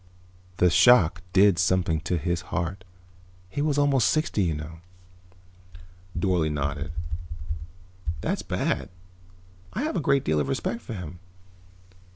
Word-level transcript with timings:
The 0.57 0.71
shock 0.71 1.21
did 1.31 1.59
something 1.59 1.99
to 2.05 2.17
his 2.17 2.41
heart. 2.49 2.83
He 3.51 3.61
was 3.61 3.77
almost 3.77 4.09
sixty, 4.09 4.41
you 4.41 4.55
know." 4.55 4.79
Dorle 6.17 6.51
nodded. 6.51 6.91
"That's 8.21 8.41
bad. 8.41 8.89
I 9.73 9.83
have 9.83 9.95
a 9.95 9.99
great 10.01 10.23
deal 10.25 10.39
of 10.39 10.47
respect 10.47 10.81
for 10.81 10.95
him. 10.95 11.19